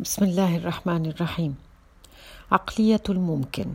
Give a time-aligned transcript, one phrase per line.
[0.00, 1.54] بسم الله الرحمن الرحيم.
[2.52, 3.66] عقلية الممكن.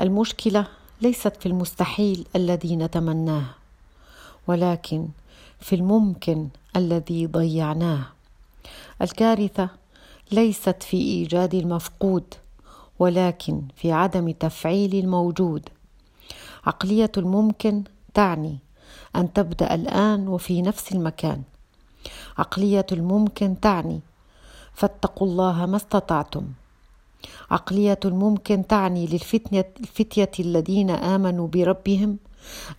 [0.00, 0.66] المشكلة
[1.02, 3.44] ليست في المستحيل الذي نتمناه
[4.46, 5.08] ولكن
[5.60, 8.06] في الممكن الذي ضيعناه.
[9.02, 9.68] الكارثة
[10.32, 12.34] ليست في إيجاد المفقود
[12.98, 15.68] ولكن في عدم تفعيل الموجود.
[16.66, 17.84] عقلية الممكن
[18.14, 18.58] تعني
[19.16, 21.42] أن تبدأ الآن وفي نفس المكان.
[22.38, 24.00] عقلية الممكن تعني
[24.74, 26.44] فاتقوا الله ما استطعتم.
[27.50, 32.18] عقلية الممكن تعني للفتية الفتية الذين آمنوا بربهم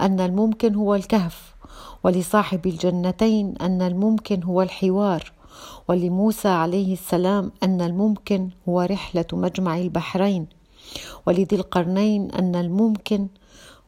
[0.02, 1.56] أن الممكن هو الكهف
[2.04, 5.32] ولصاحب الجنتين أن الممكن هو الحوار
[5.88, 10.48] ولموسى عليه السلام أن الممكن هو رحلة مجمع البحرين
[11.26, 13.28] ولذي القرنين أن الممكن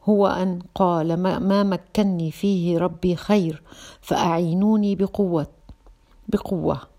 [0.04, 3.62] هو أن قال ما مكني فيه ربي خير
[4.00, 5.46] فأعينوني بقوة
[6.28, 6.97] بقوة.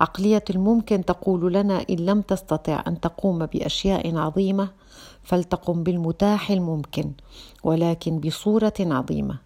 [0.00, 4.68] عقلية الممكن تقول لنا إن لم تستطع أن تقوم بأشياء عظيمة
[5.22, 7.12] فلتقم بالمتاح الممكن
[7.64, 9.38] ولكن بصورة عظيمة.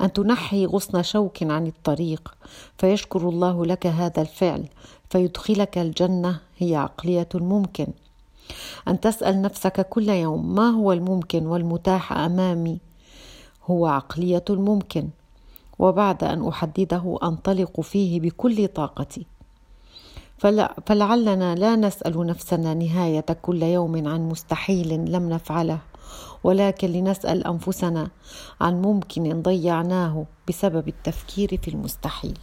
[0.00, 2.34] أن تنحي غصن شوك عن الطريق
[2.78, 4.68] فيشكر الله لك هذا الفعل
[5.10, 7.86] فيدخلك الجنة هي عقلية الممكن.
[8.88, 12.78] أن تسأل نفسك كل يوم ما هو الممكن والمتاح أمامي؟
[13.66, 15.08] هو عقلية الممكن.
[15.78, 19.26] وبعد أن أحدده أنطلق فيه بكل طاقتي.
[20.86, 25.78] فلعلنا لا نسأل نفسنا نهاية كل يوم عن مستحيل لم نفعله
[26.44, 28.08] ولكن لنسأل أنفسنا
[28.60, 32.38] عن ممكن ضيعناه بسبب التفكير في المستحيل.